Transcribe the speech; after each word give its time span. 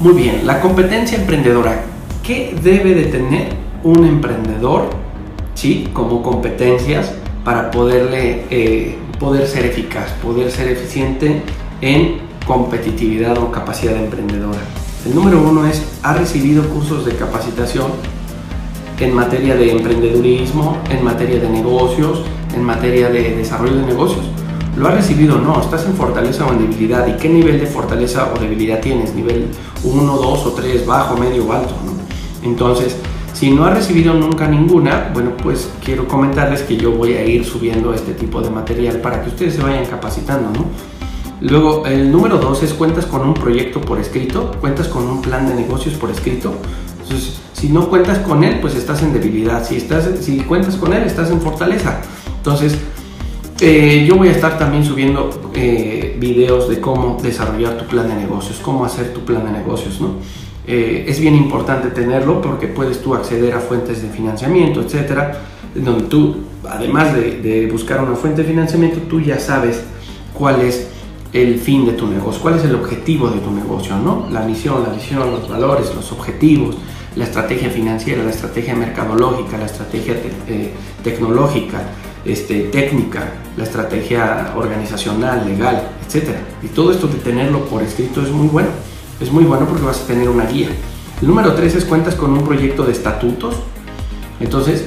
Muy 0.00 0.12
bien, 0.12 0.46
la 0.46 0.60
competencia 0.60 1.18
emprendedora. 1.18 1.82
¿Qué 2.22 2.56
debe 2.62 2.94
de 2.94 3.04
tener 3.06 3.48
un 3.82 4.04
emprendedor, 4.04 4.90
sí, 5.54 5.88
como 5.92 6.22
competencias 6.22 7.12
para 7.44 7.70
poderle, 7.70 8.44
eh, 8.50 8.96
poder 9.18 9.48
ser 9.48 9.66
eficaz, 9.66 10.12
poder 10.22 10.52
ser 10.52 10.68
eficiente 10.68 11.42
en 11.80 12.18
competitividad 12.46 13.38
o 13.38 13.50
capacidad 13.50 13.96
emprendedora? 13.96 14.60
El 15.04 15.16
número 15.16 15.42
uno 15.42 15.66
es, 15.66 15.82
ha 16.04 16.14
recibido 16.14 16.68
cursos 16.68 17.04
de 17.04 17.16
capacitación 17.16 17.90
en 19.00 19.14
materia 19.14 19.56
de 19.56 19.72
emprendedurismo, 19.72 20.76
en 20.90 21.02
materia 21.04 21.40
de 21.40 21.48
negocios, 21.48 22.22
en 22.54 22.62
materia 22.62 23.08
de 23.08 23.36
desarrollo 23.36 23.76
de 23.76 23.86
negocios. 23.86 24.26
¿Lo 24.78 24.86
has 24.86 24.94
recibido 24.94 25.36
o 25.36 25.40
no? 25.40 25.60
¿Estás 25.60 25.84
en 25.86 25.94
fortaleza 25.94 26.46
o 26.46 26.52
en 26.52 26.60
debilidad? 26.60 27.04
¿Y 27.08 27.16
qué 27.16 27.28
nivel 27.28 27.58
de 27.58 27.66
fortaleza 27.66 28.32
o 28.32 28.38
debilidad 28.38 28.80
tienes? 28.80 29.12
¿Nivel 29.12 29.48
1, 29.82 30.16
2 30.16 30.46
o 30.46 30.52
3, 30.52 30.86
bajo, 30.86 31.16
medio 31.16 31.46
o 31.46 31.52
alto? 31.52 31.74
Entonces, 32.44 32.96
si 33.32 33.50
no 33.50 33.64
has 33.64 33.74
recibido 33.74 34.14
nunca 34.14 34.46
ninguna, 34.46 35.10
bueno, 35.12 35.32
pues 35.42 35.68
quiero 35.84 36.06
comentarles 36.06 36.62
que 36.62 36.76
yo 36.76 36.92
voy 36.92 37.14
a 37.14 37.26
ir 37.26 37.44
subiendo 37.44 37.92
este 37.92 38.14
tipo 38.14 38.40
de 38.40 38.50
material 38.50 39.00
para 39.00 39.20
que 39.20 39.30
ustedes 39.30 39.54
se 39.54 39.62
vayan 39.62 39.84
capacitando. 39.84 40.50
Luego, 41.40 41.84
el 41.84 42.12
número 42.12 42.38
2 42.38 42.62
es 42.62 42.72
cuentas 42.72 43.04
con 43.06 43.22
un 43.22 43.34
proyecto 43.34 43.80
por 43.80 43.98
escrito, 43.98 44.52
cuentas 44.60 44.86
con 44.86 45.08
un 45.08 45.20
plan 45.20 45.48
de 45.48 45.54
negocios 45.56 45.96
por 45.96 46.10
escrito. 46.10 46.54
Entonces, 47.02 47.40
si 47.52 47.68
no 47.68 47.88
cuentas 47.88 48.20
con 48.20 48.44
él, 48.44 48.60
pues 48.60 48.76
estás 48.76 49.02
en 49.02 49.12
debilidad. 49.12 49.66
Si, 49.66 49.76
estás, 49.76 50.08
si 50.20 50.38
cuentas 50.38 50.76
con 50.76 50.92
él, 50.92 51.02
estás 51.02 51.32
en 51.32 51.40
fortaleza. 51.40 52.00
Entonces, 52.36 52.78
eh, 53.60 54.04
yo 54.06 54.16
voy 54.16 54.28
a 54.28 54.32
estar 54.32 54.56
también 54.56 54.84
subiendo 54.84 55.30
eh, 55.54 56.16
videos 56.20 56.68
de 56.68 56.80
cómo 56.80 57.18
desarrollar 57.20 57.76
tu 57.76 57.86
plan 57.86 58.08
de 58.08 58.14
negocios, 58.14 58.60
cómo 58.62 58.84
hacer 58.84 59.12
tu 59.12 59.24
plan 59.24 59.44
de 59.44 59.50
negocios, 59.50 60.00
¿no? 60.00 60.14
Eh, 60.66 61.06
es 61.08 61.18
bien 61.18 61.34
importante 61.34 61.88
tenerlo 61.88 62.40
porque 62.40 62.68
puedes 62.68 63.02
tú 63.02 63.14
acceder 63.14 63.54
a 63.54 63.60
fuentes 63.60 64.02
de 64.02 64.08
financiamiento, 64.10 64.80
etcétera, 64.80 65.40
donde 65.74 66.04
tú, 66.04 66.36
además 66.68 67.14
de, 67.14 67.68
buscar 67.72 68.02
una 68.02 68.14
fuente 68.14 68.42
de 68.42 68.48
financiamiento, 68.48 69.00
tú 69.08 69.20
ya 69.20 69.40
sabes 69.40 69.82
cuál 70.34 70.60
es 70.60 70.88
el 71.32 71.58
fin 71.58 71.84
de 71.84 71.92
tu 71.92 72.06
negocio, 72.06 72.40
cuál 72.40 72.58
es 72.58 72.64
el 72.64 72.74
objetivo 72.74 73.28
de 73.28 73.40
tu 73.40 73.50
negocio, 73.50 73.96
¿no? 73.96 74.28
La 74.30 74.42
misión, 74.42 74.84
la 74.84 74.90
visión, 74.90 75.30
los 75.32 75.48
valores, 75.48 75.92
los 75.94 76.12
objetivos, 76.12 76.76
la 77.16 77.24
estrategia 77.24 77.70
financiera, 77.70 78.22
la 78.22 78.30
estrategia 78.30 78.76
mercadológica, 78.76 79.58
la 79.58 79.66
estrategia 79.66 80.14
tecnológica, 81.02 81.82
este, 82.24 82.64
técnica, 82.64 83.32
la 83.56 83.64
estrategia 83.64 84.52
organizacional, 84.56 85.46
legal, 85.46 85.88
etc. 86.06 86.30
Y 86.62 86.68
todo 86.68 86.92
esto 86.92 87.06
de 87.06 87.18
tenerlo 87.18 87.64
por 87.66 87.82
escrito 87.82 88.22
es 88.22 88.30
muy 88.30 88.48
bueno. 88.48 88.68
Es 89.20 89.32
muy 89.32 89.44
bueno 89.44 89.66
porque 89.66 89.84
vas 89.84 90.00
a 90.02 90.06
tener 90.06 90.28
una 90.28 90.46
guía. 90.46 90.68
El 91.20 91.28
número 91.28 91.54
3 91.54 91.74
es 91.74 91.84
cuentas 91.84 92.14
con 92.14 92.32
un 92.32 92.44
proyecto 92.44 92.84
de 92.84 92.92
estatutos. 92.92 93.56
Entonces, 94.38 94.84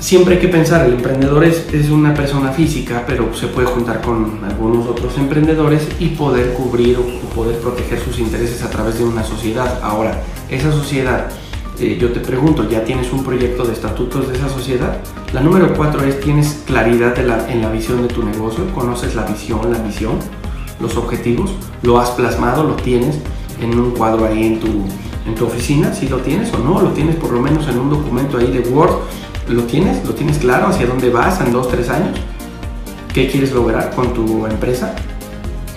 siempre 0.00 0.34
hay 0.34 0.40
que 0.40 0.48
pensar, 0.48 0.86
el 0.86 0.94
emprendedor 0.94 1.44
es, 1.44 1.90
una 1.90 2.14
persona 2.14 2.52
física, 2.52 3.04
pero 3.06 3.34
se 3.34 3.46
puede 3.48 3.66
juntar 3.68 4.00
con 4.02 4.40
algunos 4.44 4.86
otros 4.86 5.16
emprendedores 5.18 5.86
y 5.98 6.08
poder 6.08 6.52
cubrir 6.54 6.98
o 6.98 7.34
poder 7.34 7.58
proteger 7.58 8.00
sus 8.00 8.18
intereses 8.18 8.62
a 8.62 8.70
través 8.70 8.98
de 8.98 9.04
una 9.04 9.22
sociedad. 9.22 9.80
Ahora, 9.82 10.22
esa 10.48 10.72
sociedad 10.72 11.28
eh, 11.78 11.98
yo 12.00 12.10
te 12.10 12.20
pregunto, 12.20 12.68
¿ya 12.68 12.84
tienes 12.84 13.12
un 13.12 13.22
proyecto 13.22 13.64
de 13.64 13.74
estatutos 13.74 14.28
de 14.28 14.36
esa 14.36 14.48
sociedad? 14.48 14.98
La 15.32 15.40
número 15.40 15.74
cuatro 15.74 16.02
es, 16.04 16.18
¿tienes 16.20 16.62
claridad 16.66 17.18
en 17.18 17.60
la 17.60 17.70
visión 17.70 18.02
de 18.02 18.08
tu 18.08 18.22
negocio? 18.22 18.64
¿Conoces 18.74 19.14
la 19.14 19.24
visión, 19.24 19.70
la 19.70 19.78
misión, 19.78 20.18
los 20.80 20.96
objetivos? 20.96 21.50
¿Lo 21.82 21.98
has 21.98 22.10
plasmado? 22.10 22.64
¿Lo 22.64 22.76
tienes 22.76 23.18
en 23.60 23.78
un 23.78 23.90
cuadro 23.90 24.24
ahí 24.24 24.46
en 24.46 24.60
tu, 24.60 24.68
en 25.26 25.34
tu 25.34 25.46
oficina? 25.46 25.92
¿Si 25.92 26.08
lo 26.08 26.18
tienes 26.18 26.52
o 26.54 26.58
no? 26.58 26.80
¿Lo 26.80 26.90
tienes 26.90 27.16
por 27.16 27.32
lo 27.32 27.40
menos 27.40 27.68
en 27.68 27.78
un 27.78 27.90
documento 27.90 28.38
ahí 28.38 28.50
de 28.50 28.60
Word? 28.70 28.94
¿Lo 29.48 29.62
tienes? 29.64 30.04
¿Lo 30.06 30.14
tienes 30.14 30.38
claro 30.38 30.68
hacia 30.68 30.86
dónde 30.86 31.10
vas 31.10 31.40
en 31.40 31.52
dos, 31.52 31.68
tres 31.68 31.90
años? 31.90 32.18
¿Qué 33.12 33.28
quieres 33.28 33.52
lograr 33.52 33.94
con 33.94 34.14
tu 34.14 34.46
empresa? 34.46 34.94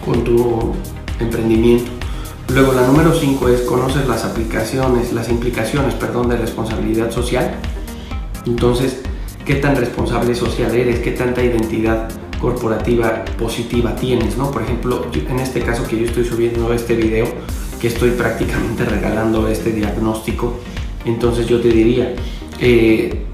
¿Con 0.05 0.23
tu 0.23 0.73
emprendimiento? 1.19 1.98
Luego 2.51 2.73
la 2.73 2.81
número 2.87 3.13
5 3.13 3.47
es 3.49 3.61
conoces 3.61 4.07
las 4.07 4.25
aplicaciones, 4.25 5.13
las 5.13 5.29
implicaciones, 5.29 5.93
perdón, 5.93 6.29
de 6.29 6.37
responsabilidad 6.37 7.11
social. 7.11 7.51
Entonces, 8.47 9.01
¿qué 9.45 9.55
tan 9.55 9.75
responsable 9.75 10.33
social 10.33 10.73
eres? 10.73 10.99
¿Qué 10.99 11.11
tanta 11.11 11.43
identidad 11.43 12.09
corporativa 12.41 13.23
positiva 13.37 13.95
tienes? 13.95 14.35
¿no? 14.35 14.49
Por 14.49 14.63
ejemplo, 14.63 15.05
en 15.13 15.39
este 15.39 15.61
caso 15.61 15.85
que 15.87 15.99
yo 15.99 16.05
estoy 16.05 16.25
subiendo 16.25 16.73
este 16.73 16.95
video, 16.95 17.27
que 17.79 17.87
estoy 17.87 18.11
prácticamente 18.11 18.83
regalando 18.83 19.47
este 19.47 19.71
diagnóstico, 19.71 20.55
entonces 21.05 21.45
yo 21.45 21.61
te 21.61 21.69
diría, 21.69 22.15
eh, 22.59 23.25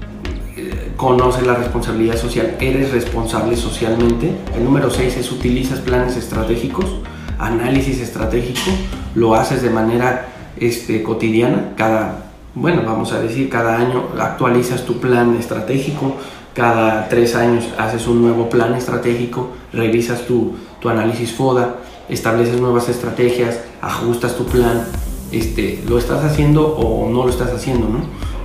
conoce 0.98 1.40
la 1.40 1.54
responsabilidad 1.54 2.18
social, 2.18 2.58
eres 2.60 2.92
responsable 2.92 3.56
socialmente. 3.56 4.30
El 4.54 4.64
número 4.64 4.90
6 4.90 5.16
es 5.16 5.32
utilizas 5.32 5.80
planes 5.80 6.18
estratégicos 6.18 7.00
análisis 7.38 8.00
estratégico, 8.00 8.70
lo 9.14 9.34
haces 9.34 9.62
de 9.62 9.70
manera 9.70 10.28
este, 10.58 11.02
cotidiana, 11.02 11.72
cada, 11.76 12.30
bueno, 12.54 12.82
vamos 12.84 13.12
a 13.12 13.20
decir, 13.20 13.48
cada 13.48 13.78
año 13.78 14.04
actualizas 14.18 14.84
tu 14.84 14.98
plan 14.98 15.36
estratégico, 15.36 16.16
cada 16.54 17.08
tres 17.08 17.34
años 17.34 17.68
haces 17.78 18.06
un 18.06 18.22
nuevo 18.22 18.48
plan 18.48 18.74
estratégico, 18.74 19.50
revisas 19.72 20.26
tu, 20.26 20.54
tu 20.80 20.88
análisis 20.88 21.32
FODA, 21.32 21.76
estableces 22.08 22.60
nuevas 22.60 22.88
estrategias, 22.88 23.60
ajustas 23.82 24.36
tu 24.36 24.46
plan, 24.46 24.84
este, 25.32 25.82
lo 25.86 25.98
estás 25.98 26.24
haciendo 26.24 26.66
o 26.66 27.10
no 27.10 27.24
lo 27.24 27.30
estás 27.30 27.50
haciendo, 27.52 27.88
¿no? 27.88 28.00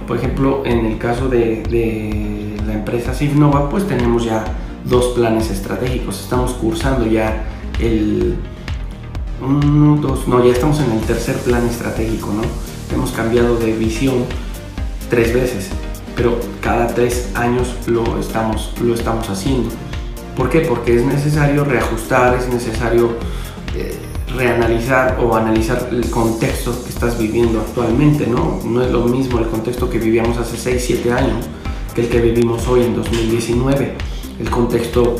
Por 0.07 0.17
ejemplo, 0.17 0.63
en 0.65 0.85
el 0.85 0.97
caso 0.97 1.29
de, 1.29 1.63
de 1.69 2.57
la 2.65 2.73
empresa 2.73 3.13
Sifnova, 3.13 3.69
pues 3.69 3.87
tenemos 3.87 4.25
ya 4.25 4.43
dos 4.83 5.13
planes 5.15 5.49
estratégicos, 5.49 6.19
estamos 6.19 6.51
cursando 6.53 7.05
ya 7.05 7.45
el, 7.79 8.35
uno, 9.41 9.97
dos, 9.99 10.27
no, 10.27 10.45
ya 10.45 10.53
estamos 10.53 10.79
en 10.79 10.91
el 10.91 11.01
tercer 11.01 11.35
plan 11.37 11.65
estratégico, 11.67 12.31
¿no? 12.33 12.41
Hemos 12.93 13.11
cambiado 13.11 13.57
de 13.57 13.73
visión 13.73 14.25
tres 15.09 15.33
veces, 15.33 15.69
pero 16.15 16.39
cada 16.61 16.87
tres 16.87 17.29
años 17.33 17.75
lo 17.87 18.19
estamos, 18.19 18.71
lo 18.81 18.93
estamos 18.93 19.29
haciendo. 19.29 19.69
¿Por 20.35 20.49
qué? 20.49 20.61
Porque 20.61 20.95
es 20.95 21.05
necesario 21.05 21.63
reajustar, 21.65 22.35
es 22.35 22.47
necesario 22.47 23.11
eh, 23.75 23.97
reanalizar 24.35 25.19
o 25.21 25.35
analizar 25.35 25.89
el 25.91 26.09
contexto 26.09 26.71
que 26.83 26.89
estás 26.89 27.17
viviendo 27.17 27.59
actualmente, 27.59 28.27
¿no? 28.27 28.59
No 28.63 28.81
es 28.81 28.91
lo 28.91 29.05
mismo 29.05 29.39
el 29.39 29.47
contexto 29.47 29.89
que 29.89 29.99
vivíamos 29.99 30.37
hace 30.37 30.57
6, 30.57 30.83
7 30.85 31.11
años 31.13 31.45
que 31.93 32.01
el 32.01 32.09
que 32.09 32.21
vivimos 32.21 32.67
hoy 32.67 32.83
en 32.83 32.95
2019. 32.95 33.95
El 34.39 34.49
contexto 34.49 35.15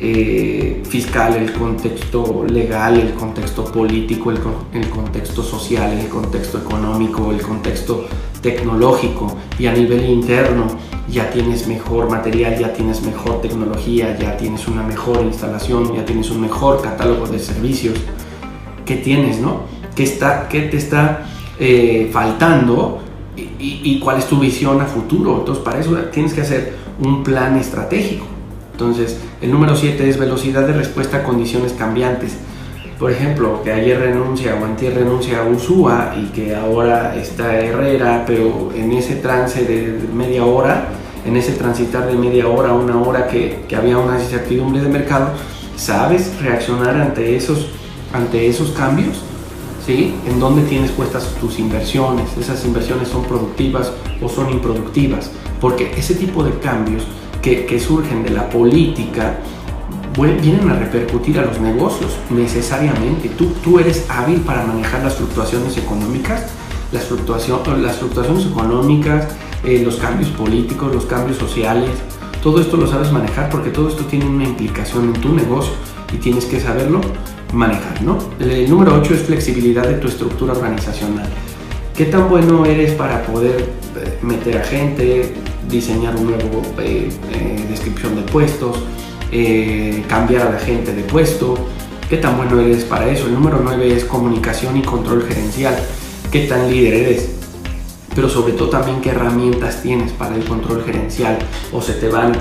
eh, 0.00 0.80
fiscal, 0.88 1.34
el 1.34 1.52
contexto 1.52 2.44
legal, 2.48 3.00
el 3.00 3.14
contexto 3.14 3.64
político, 3.64 4.30
el, 4.30 4.88
contexto 4.90 5.42
social, 5.42 5.92
el 5.98 6.08
contexto 6.08 6.58
económico, 6.58 7.32
el 7.32 7.42
contexto 7.42 8.06
tecnológico 8.40 9.36
y 9.58 9.66
a 9.66 9.72
nivel 9.72 10.08
interno 10.08 10.66
ya 11.08 11.28
tienes 11.30 11.66
mejor 11.66 12.08
material, 12.08 12.56
ya 12.56 12.72
tienes 12.72 13.02
mejor 13.02 13.40
tecnología, 13.40 14.16
ya 14.16 14.36
tienes 14.36 14.68
una 14.68 14.84
mejor 14.84 15.22
instalación, 15.22 15.92
ya 15.96 16.04
tienes 16.04 16.30
un 16.30 16.42
mejor 16.42 16.80
catálogo 16.80 17.26
de 17.26 17.40
servicios. 17.40 17.98
¿Qué 18.84 18.96
tienes, 18.96 19.40
no? 19.40 19.62
¿Qué, 19.96 20.04
está, 20.04 20.48
qué 20.48 20.60
te 20.62 20.76
está 20.76 21.26
eh, 21.58 22.08
faltando 22.12 23.00
y, 23.36 23.80
y 23.82 23.98
cuál 23.98 24.18
es 24.18 24.26
tu 24.26 24.38
visión 24.38 24.80
a 24.80 24.86
futuro? 24.86 25.38
Entonces, 25.40 25.64
para 25.64 25.80
eso 25.80 25.96
tienes 26.12 26.34
que 26.34 26.42
hacer 26.42 26.74
un 27.02 27.24
plan 27.24 27.56
estratégico 27.56 28.37
entonces, 28.78 29.16
el 29.40 29.50
número 29.50 29.74
7 29.74 30.08
es 30.08 30.20
velocidad 30.20 30.64
de 30.64 30.72
respuesta 30.72 31.16
a 31.16 31.22
condiciones 31.24 31.72
cambiantes. 31.72 32.36
Por 32.96 33.10
ejemplo, 33.10 33.60
que 33.64 33.72
ayer 33.72 33.98
renuncia 33.98 34.54
o 34.54 34.64
antier 34.64 34.94
renuncia 34.94 35.40
a 35.40 35.48
Usúa 35.48 36.14
y 36.16 36.26
que 36.26 36.54
ahora 36.54 37.16
está 37.16 37.58
Herrera, 37.58 38.22
pero 38.24 38.70
en 38.72 38.92
ese 38.92 39.16
trance 39.16 39.64
de 39.64 39.98
media 40.14 40.44
hora, 40.44 40.90
en 41.26 41.36
ese 41.36 41.54
transitar 41.54 42.06
de 42.06 42.14
media 42.14 42.46
hora 42.46 42.68
a 42.68 42.74
una 42.74 43.02
hora 43.02 43.26
que, 43.26 43.64
que 43.66 43.74
había 43.74 43.98
una 43.98 44.20
incertidumbre 44.20 44.80
de 44.80 44.88
mercado, 44.88 45.30
¿sabes 45.74 46.40
reaccionar 46.40 46.94
ante 47.00 47.34
esos, 47.34 47.70
ante 48.12 48.46
esos 48.46 48.70
cambios? 48.70 49.24
¿Sí? 49.84 50.14
¿En 50.24 50.38
dónde 50.38 50.62
tienes 50.62 50.92
puestas 50.92 51.24
tus 51.40 51.58
inversiones? 51.58 52.28
¿Esas 52.38 52.64
inversiones 52.64 53.08
son 53.08 53.24
productivas 53.24 53.90
o 54.22 54.28
son 54.28 54.50
improductivas? 54.50 55.32
Porque 55.60 55.90
ese 55.96 56.14
tipo 56.14 56.44
de 56.44 56.52
cambios 56.60 57.04
que, 57.48 57.80
surgen 57.80 58.22
de 58.22 58.30
la 58.30 58.48
política 58.48 59.38
vienen 60.42 60.68
a 60.68 60.74
repercutir 60.74 61.38
a 61.38 61.46
los 61.46 61.60
negocios 61.60 62.18
necesariamente. 62.30 63.28
Tú, 63.30 63.52
tú 63.62 63.78
eres 63.78 64.04
hábil 64.10 64.40
para 64.40 64.66
manejar 64.66 65.02
las 65.02 65.14
fluctuaciones 65.14 65.76
económicas, 65.76 66.46
las, 66.92 67.04
fluctuación, 67.04 67.60
las 67.82 67.96
fluctuaciones 67.96 68.46
económicas, 68.46 69.28
eh, 69.64 69.80
los 69.84 69.96
cambios 69.96 70.30
políticos, 70.30 70.92
los 70.92 71.04
cambios 71.04 71.38
sociales. 71.38 71.90
Todo 72.42 72.60
esto 72.60 72.76
lo 72.76 72.86
sabes 72.86 73.12
manejar 73.12 73.48
porque 73.48 73.70
todo 73.70 73.88
esto 73.88 74.04
tiene 74.04 74.26
una 74.26 74.44
implicación 74.44 75.14
en 75.14 75.20
tu 75.20 75.32
negocio. 75.34 75.72
y 76.10 76.16
tienes 76.16 76.46
que 76.46 76.58
saberlo 76.58 77.02
manejar, 77.52 78.00
¿no? 78.00 78.16
El 78.40 78.70
número 78.70 78.94
8 78.94 79.12
es 79.12 79.20
flexibilidad 79.24 79.86
de 79.86 79.94
tu 79.94 80.08
estructura 80.08 80.54
organizacional. 80.54 81.28
¿Qué 81.94 82.06
tan 82.06 82.30
bueno 82.30 82.64
eres 82.64 82.92
para 82.92 83.22
poder 83.24 83.60
eh, 83.60 84.18
meter 84.22 84.56
a 84.56 84.64
gente, 84.64 85.34
diseñar 85.68 86.16
un 86.16 86.26
nuevo 86.26 86.62
eh, 86.78 87.10
eh, 87.32 87.66
descripción 87.68 88.16
de 88.16 88.22
puestos, 88.22 88.78
cambiar 90.08 90.48
a 90.48 90.50
la 90.52 90.58
gente 90.58 90.94
de 90.94 91.02
puesto? 91.02 91.56
¿Qué 92.08 92.16
tan 92.16 92.36
bueno 92.36 92.58
eres 92.60 92.84
para 92.84 93.10
eso? 93.10 93.26
El 93.26 93.34
número 93.34 93.60
9 93.62 93.94
es 93.94 94.04
comunicación 94.04 94.76
y 94.76 94.82
control 94.82 95.22
gerencial. 95.24 95.76
¿Qué 96.32 96.46
tan 96.46 96.70
líder 96.70 96.94
eres? 96.94 97.30
Pero 98.14 98.28
sobre 98.28 98.54
todo 98.54 98.70
también 98.70 99.00
qué 99.00 99.10
herramientas 99.10 99.82
tienes 99.82 100.12
para 100.12 100.34
el 100.34 100.44
control 100.44 100.82
gerencial 100.84 101.38
o 101.72 101.82
se 101.82 101.92
te 101.94 102.08
van 102.08 102.32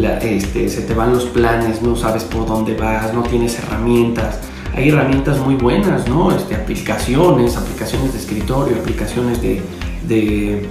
este, 0.00 0.68
se 0.68 0.82
te 0.82 0.94
van 0.94 1.12
los 1.12 1.24
planes, 1.26 1.82
no 1.82 1.96
sabes 1.96 2.24
por 2.24 2.46
dónde 2.46 2.74
vas, 2.74 3.14
no 3.14 3.22
tienes 3.22 3.58
herramientas, 3.58 4.40
hay 4.74 4.88
herramientas 4.88 5.38
muy 5.38 5.54
buenas, 5.54 6.08
¿no? 6.08 6.34
Este, 6.34 6.56
aplicaciones, 6.56 7.56
aplicaciones 7.56 8.12
de 8.12 8.18
escritorio, 8.18 8.76
aplicaciones 8.76 9.40
de, 9.40 9.62
de, 10.08 10.68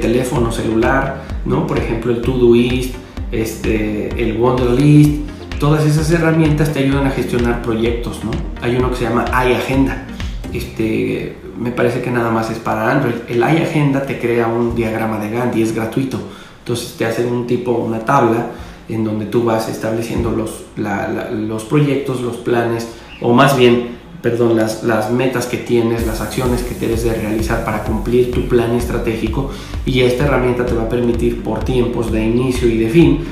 teléfono 0.00 0.52
celular, 0.52 1.22
¿no? 1.44 1.66
Por 1.66 1.78
ejemplo, 1.78 2.12
el 2.12 2.20
Todoist, 2.20 2.94
este, 3.32 4.08
el 4.22 4.36
Wonderlist, 4.36 5.22
todas 5.58 5.84
esas 5.84 6.10
herramientas 6.10 6.72
te 6.72 6.80
ayudan 6.80 7.06
a 7.06 7.10
gestionar 7.10 7.62
proyectos, 7.62 8.24
¿no? 8.24 8.30
Hay 8.60 8.76
uno 8.76 8.90
que 8.90 8.96
se 8.96 9.04
llama 9.04 9.24
iAgenda, 9.30 10.06
este, 10.52 11.36
me 11.58 11.70
parece 11.70 12.00
que 12.00 12.10
nada 12.10 12.30
más 12.30 12.50
es 12.50 12.58
para 12.58 12.90
Android. 12.90 13.14
El 13.28 13.38
iAgenda 13.38 14.02
te 14.02 14.18
crea 14.18 14.46
un 14.46 14.74
diagrama 14.74 15.18
de 15.18 15.30
Gantt 15.30 15.56
y 15.56 15.62
es 15.62 15.74
gratuito. 15.74 16.18
Entonces 16.60 16.94
te 16.96 17.04
hacen 17.04 17.32
un 17.32 17.46
tipo, 17.46 17.72
una 17.72 18.00
tabla 18.00 18.46
en 18.88 19.04
donde 19.04 19.26
tú 19.26 19.44
vas 19.44 19.68
estableciendo 19.68 20.30
los, 20.30 20.64
los 20.76 21.64
proyectos, 21.64 22.20
los 22.20 22.36
planes, 22.36 22.88
o 23.20 23.32
más 23.32 23.56
bien, 23.56 23.93
perdón, 24.24 24.56
las, 24.56 24.82
las, 24.82 25.10
metas 25.10 25.44
que 25.44 25.58
tienes, 25.58 26.06
las 26.06 26.22
acciones 26.22 26.62
que 26.62 26.74
debes 26.74 27.04
de 27.04 27.12
realizar 27.12 27.62
para 27.62 27.84
cumplir 27.84 28.32
tu 28.32 28.48
plan 28.48 28.74
estratégico 28.74 29.50
y 29.84 30.00
esta 30.00 30.24
herramienta 30.24 30.64
te 30.64 30.72
va 30.72 30.84
a 30.84 30.88
permitir 30.88 31.42
por 31.42 31.62
tiempos 31.62 32.10
de 32.10 32.24
inicio 32.24 32.66
y 32.66 32.78
de 32.78 32.88
fin 32.88 33.22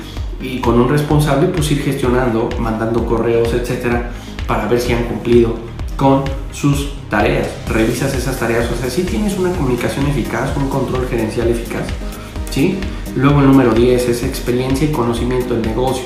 y 0.42 0.58
con 0.58 0.78
un 0.78 0.90
responsable 0.90 1.48
pues 1.48 1.70
ir 1.72 1.82
gestionando, 1.82 2.50
mandando 2.58 3.06
correos, 3.06 3.54
etcétera, 3.54 4.10
para 4.46 4.66
ver 4.66 4.78
si 4.78 4.92
han 4.92 5.04
cumplido 5.04 5.54
con 5.96 6.24
sus 6.52 6.90
tareas. 7.08 7.48
Revisas 7.70 8.14
esas 8.14 8.38
tareas, 8.38 8.70
o 8.70 8.76
sea, 8.76 8.90
si 8.90 9.04
tienes 9.04 9.38
una 9.38 9.50
comunicación 9.52 10.06
eficaz, 10.08 10.54
un 10.58 10.68
control 10.68 11.06
gerencial 11.08 11.48
eficaz, 11.48 11.86
¿sí? 12.50 12.76
Luego 13.16 13.40
el 13.40 13.46
número 13.46 13.72
10 13.72 14.10
es 14.10 14.22
experiencia 14.24 14.86
y 14.86 14.92
conocimiento 14.92 15.54
del 15.54 15.62
negocio. 15.62 16.04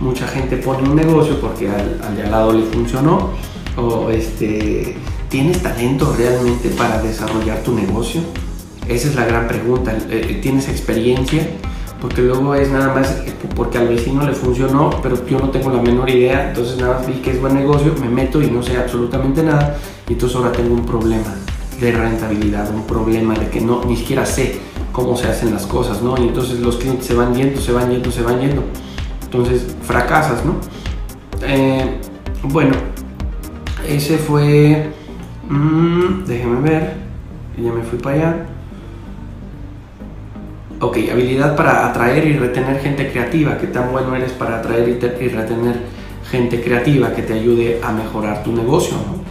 Mucha 0.00 0.26
gente 0.26 0.56
pone 0.56 0.88
un 0.88 0.96
negocio 0.96 1.40
porque 1.40 1.68
al, 1.68 2.16
de 2.16 2.24
al 2.24 2.30
lado 2.32 2.52
le 2.52 2.64
funcionó 2.64 3.30
o 3.76 4.10
este, 4.10 4.96
¿tienes 5.28 5.62
talento 5.62 6.14
realmente 6.16 6.68
para 6.70 7.00
desarrollar 7.02 7.62
tu 7.62 7.74
negocio? 7.74 8.20
Esa 8.88 9.08
es 9.08 9.14
la 9.14 9.24
gran 9.24 9.48
pregunta. 9.48 9.96
Eh, 10.10 10.38
¿Tienes 10.42 10.68
experiencia? 10.68 11.46
Porque 12.00 12.22
luego 12.22 12.54
es 12.54 12.70
nada 12.70 12.94
más 12.94 13.10
eh, 13.26 13.32
porque 13.54 13.78
al 13.78 13.88
vecino 13.88 14.26
le 14.26 14.32
funcionó, 14.32 14.90
pero 15.02 15.26
yo 15.26 15.38
no 15.38 15.50
tengo 15.50 15.70
la 15.70 15.80
menor 15.82 16.08
idea, 16.10 16.48
entonces 16.48 16.78
nada 16.78 16.98
más 16.98 17.06
vi 17.06 17.14
que 17.14 17.32
es 17.32 17.40
buen 17.40 17.54
negocio, 17.54 17.94
me 18.00 18.08
meto 18.08 18.40
y 18.42 18.50
no 18.50 18.62
sé 18.62 18.76
absolutamente 18.76 19.42
nada, 19.42 19.76
y 20.08 20.12
entonces 20.12 20.36
ahora 20.36 20.52
tengo 20.52 20.74
un 20.74 20.84
problema 20.84 21.34
de 21.80 21.92
rentabilidad, 21.92 22.72
un 22.74 22.86
problema 22.86 23.34
de 23.34 23.48
que 23.48 23.60
no, 23.60 23.82
ni 23.84 23.96
siquiera 23.96 24.24
sé 24.24 24.60
cómo 24.92 25.16
se 25.16 25.28
hacen 25.28 25.52
las 25.52 25.66
cosas, 25.66 26.02
¿no? 26.02 26.16
Y 26.18 26.28
entonces 26.28 26.60
los 26.60 26.76
clientes 26.76 27.06
se 27.06 27.14
van 27.14 27.34
yendo, 27.34 27.60
se 27.60 27.72
van 27.72 27.90
yendo, 27.90 28.10
se 28.10 28.22
van 28.22 28.40
yendo. 28.40 28.62
Entonces 29.24 29.66
fracasas, 29.82 30.44
¿no? 30.44 30.54
Eh, 31.42 31.98
bueno, 32.44 32.72
ese 33.88 34.18
fue... 34.18 34.90
Mmm, 35.48 36.24
déjeme 36.26 36.60
ver. 36.60 36.94
Ya 37.56 37.72
me 37.72 37.82
fui 37.82 37.98
para 37.98 38.16
allá. 38.16 38.46
Ok, 40.80 40.98
habilidad 41.10 41.56
para 41.56 41.86
atraer 41.86 42.26
y 42.26 42.36
retener 42.36 42.80
gente 42.80 43.10
creativa. 43.10 43.56
¿Qué 43.56 43.68
tan 43.68 43.92
bueno 43.92 44.14
eres 44.14 44.32
para 44.32 44.58
atraer 44.58 44.88
y, 44.88 45.28
retener 45.28 45.80
gente 46.30 46.60
creativa 46.60 47.14
que 47.14 47.22
te 47.22 47.32
ayude 47.32 47.80
a 47.82 47.92
mejorar 47.92 48.42
tu 48.42 48.52
negocio? 48.52 48.96
¿no? 48.96 49.22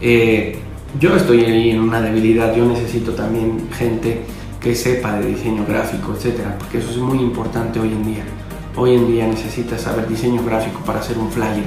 Eh, 0.00 0.58
yo 0.98 1.14
estoy 1.14 1.44
ahí 1.44 1.70
en 1.70 1.80
una 1.80 2.00
debilidad. 2.00 2.54
Yo 2.56 2.64
necesito 2.64 3.12
también 3.12 3.68
gente 3.72 4.22
que 4.60 4.74
sepa 4.74 5.20
de 5.20 5.28
diseño 5.28 5.64
gráfico, 5.68 6.14
etcétera, 6.14 6.56
porque 6.58 6.78
eso 6.78 6.90
es 6.90 6.96
muy 6.96 7.18
importante 7.20 7.78
hoy 7.78 7.92
en 7.92 8.04
día. 8.04 8.24
Hoy 8.74 8.94
en 8.94 9.06
día 9.06 9.26
necesitas 9.26 9.82
saber 9.82 10.08
diseño 10.08 10.42
gráfico 10.44 10.80
para 10.84 10.98
hacer 10.98 11.16
un 11.16 11.30
flyer 11.30 11.64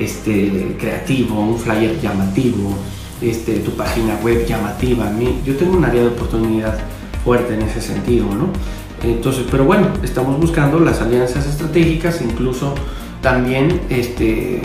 este, 0.00 0.76
creativo, 0.78 1.38
un 1.38 1.58
flyer 1.58 2.00
llamativo, 2.00 2.74
este, 3.20 3.60
tu 3.60 3.72
página 3.72 4.16
web 4.24 4.46
llamativa. 4.46 5.10
Yo 5.44 5.56
tengo 5.56 5.76
un 5.76 5.84
área 5.84 6.02
de 6.02 6.08
oportunidad 6.08 6.76
fuerte 7.22 7.54
en 7.54 7.62
ese 7.62 7.80
sentido, 7.80 8.26
¿no? 8.26 8.48
Entonces, 9.02 9.44
pero 9.50 9.64
bueno, 9.64 9.88
estamos 10.02 10.38
buscando 10.40 10.80
las 10.80 11.00
alianzas 11.00 11.46
estratégicas, 11.46 12.20
incluso 12.22 12.74
también 13.22 13.80
este, 13.88 14.60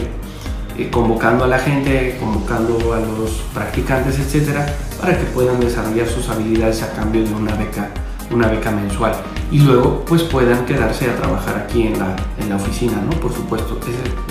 eh, 0.77 0.89
convocando 0.91 1.45
a 1.45 1.47
la 1.47 1.59
gente, 1.59 2.17
convocando 2.19 2.93
a 2.93 2.99
los 2.99 3.31
practicantes, 3.53 4.19
etcétera, 4.19 4.65
para 4.99 5.17
que 5.17 5.25
puedan 5.25 5.59
desarrollar 5.59 6.07
sus 6.07 6.27
habilidades 6.29 6.81
a 6.83 6.91
cambio 6.93 7.23
de 7.23 7.33
una 7.33 7.55
beca, 7.55 7.91
una 8.31 8.47
beca 8.47 8.71
mensual. 8.71 9.13
Y 9.51 9.59
luego, 9.59 10.03
pues 10.05 10.23
puedan 10.23 10.65
quedarse 10.65 11.09
a 11.09 11.15
trabajar 11.15 11.65
aquí 11.67 11.87
en 11.87 11.99
la, 11.99 12.15
en 12.39 12.49
la 12.49 12.55
oficina, 12.55 13.01
¿no? 13.01 13.11
Por 13.19 13.33
supuesto, 13.33 13.79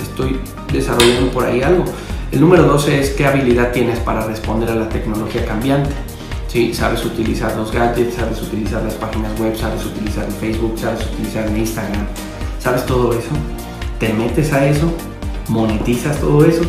estoy 0.01 0.39
desarrollando 0.71 1.31
por 1.31 1.45
ahí 1.45 1.61
algo. 1.61 1.85
El 2.31 2.41
número 2.41 2.63
12 2.63 2.99
es 2.99 3.09
qué 3.11 3.25
habilidad 3.25 3.71
tienes 3.71 3.99
para 3.99 4.25
responder 4.25 4.69
a 4.69 4.75
la 4.75 4.89
tecnología 4.89 5.45
cambiante. 5.45 5.91
¿Sí? 6.47 6.73
Sabes 6.73 7.03
utilizar 7.03 7.55
los 7.55 7.71
gadgets, 7.71 8.15
sabes 8.15 8.41
utilizar 8.41 8.81
las 8.83 8.93
páginas 8.93 9.37
web, 9.39 9.57
sabes 9.57 9.85
utilizar 9.85 10.25
Facebook, 10.39 10.77
sabes 10.77 11.05
utilizar 11.05 11.49
Instagram, 11.49 12.07
sabes 12.59 12.85
todo 12.85 13.11
eso. 13.11 13.31
Te 13.99 14.13
metes 14.13 14.53
a 14.53 14.65
eso 14.65 14.91
monetizas 15.49 16.19
todo 16.19 16.45
eso. 16.45 16.61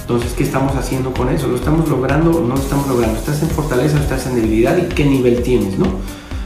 Entonces, 0.00 0.32
¿qué 0.32 0.42
estamos 0.42 0.74
haciendo 0.74 1.12
con 1.12 1.28
eso? 1.28 1.46
¿Lo 1.46 1.56
estamos 1.56 1.88
logrando 1.88 2.30
o 2.30 2.40
no 2.40 2.56
lo 2.56 2.60
estamos 2.60 2.88
logrando? 2.88 3.18
¿Estás 3.18 3.42
en 3.42 3.50
fortaleza 3.50 3.96
o 3.96 4.00
estás 4.00 4.26
en 4.26 4.34
debilidad? 4.34 4.76
¿Y 4.76 4.82
qué 4.92 5.04
nivel 5.04 5.42
tienes? 5.42 5.78
¿no? 5.78 5.86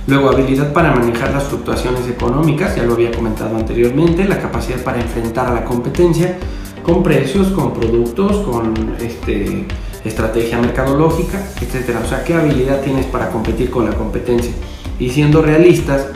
Luego, 0.07 0.29
habilidad 0.29 0.73
para 0.73 0.95
manejar 0.95 1.33
las 1.33 1.45
fluctuaciones 1.45 2.07
económicas, 2.09 2.77
ya 2.77 2.83
lo 2.83 2.93
había 2.93 3.11
comentado 3.11 3.57
anteriormente, 3.57 4.25
la 4.25 4.39
capacidad 4.39 4.79
para 4.83 5.01
enfrentar 5.01 5.47
a 5.47 5.55
la 5.55 5.65
competencia 5.65 6.37
con 6.83 7.03
precios, 7.03 7.49
con 7.49 7.73
productos, 7.73 8.37
con 8.47 8.75
este, 9.01 9.67
estrategia 10.05 10.61
mercadológica, 10.61 11.41
etc. 11.59 11.97
O 12.05 12.07
sea, 12.07 12.23
¿qué 12.23 12.35
habilidad 12.35 12.83
tienes 12.83 13.07
para 13.07 13.31
competir 13.31 13.71
con 13.71 13.87
la 13.87 13.93
competencia? 13.93 14.53
Y 14.99 15.09
siendo 15.09 15.41
realistas, 15.41 16.09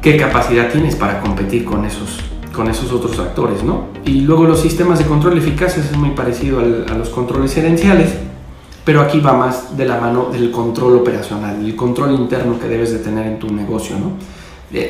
¿qué 0.00 0.16
capacidad 0.16 0.70
tienes 0.70 0.94
para 0.94 1.20
competir 1.20 1.64
con 1.64 1.84
esos 1.84 2.20
con 2.52 2.68
esos 2.68 2.92
otros 2.92 3.18
actores, 3.18 3.62
¿no? 3.62 3.86
Y 4.04 4.20
luego 4.20 4.44
los 4.44 4.60
sistemas 4.60 4.98
de 4.98 5.06
control 5.06 5.38
eficaces 5.38 5.86
es 5.90 5.96
muy 5.96 6.10
parecido 6.10 6.60
a 6.60 6.94
los 6.94 7.08
controles 7.08 7.54
gerenciales, 7.54 8.10
pero 8.84 9.00
aquí 9.00 9.20
va 9.20 9.32
más 9.32 9.76
de 9.76 9.84
la 9.86 10.00
mano 10.00 10.28
del 10.30 10.50
control 10.50 10.96
operacional, 10.96 11.64
el 11.64 11.76
control 11.76 12.12
interno 12.12 12.58
que 12.58 12.68
debes 12.68 12.92
de 12.92 12.98
tener 12.98 13.26
en 13.26 13.38
tu 13.38 13.52
negocio, 13.52 13.96
¿no? 13.98 14.12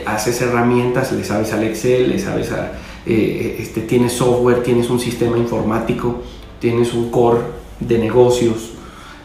haces 0.07 0.41
herramientas, 0.41 1.13
le 1.13 1.25
sabes 1.25 1.53
al 1.53 1.65
Excel, 1.65 2.11
le 2.11 2.19
sabes 2.19 2.53
a, 2.53 2.73
eh, 3.05 3.57
este, 3.59 3.81
tienes 3.81 4.13
software, 4.13 4.63
tienes 4.63 4.89
un 4.91 5.01
sistema 5.01 5.37
informático, 5.37 6.23
tienes 6.61 6.95
un 6.95 7.11
core 7.11 7.41
de 7.81 7.99
negocios 7.99 8.71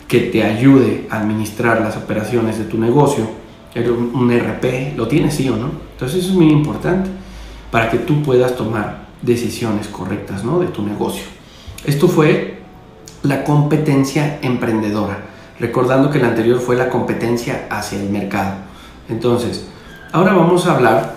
que 0.08 0.22
te 0.22 0.44
ayude 0.44 1.06
a 1.10 1.20
administrar 1.20 1.82
las 1.82 1.96
operaciones 1.96 2.58
de 2.58 2.66
tu 2.66 2.78
negocio, 2.78 3.28
un 3.76 4.32
RP, 4.32 4.96
lo 4.96 5.08
tienes 5.08 5.36
sí 5.36 5.48
o 5.50 5.56
no. 5.56 5.70
Entonces 5.92 6.20
eso 6.20 6.32
es 6.32 6.36
muy 6.36 6.50
importante 6.50 7.10
para 7.70 7.92
que 7.92 8.00
tú 8.00 8.24
puedas 8.24 8.56
tomar 8.56 9.08
decisiones 9.22 9.88
correctas 9.88 10.44
¿no? 10.44 10.60
de 10.60 10.68
tu 10.68 10.82
negocio. 10.82 11.24
Esto 11.86 12.08
fue 12.08 12.60
la 13.24 13.44
competencia 13.44 14.40
emprendedora, 14.42 15.20
recordando 15.60 16.10
que 16.10 16.20
la 16.20 16.30
anterior 16.30 16.60
fue 16.60 16.76
la 16.76 16.90
competencia 16.90 17.68
hacia 17.70 18.00
el 18.00 18.10
mercado. 18.10 18.56
Entonces, 19.10 19.68
ahora 20.12 20.34
vamos 20.34 20.68
a 20.68 20.76
hablar 20.76 21.17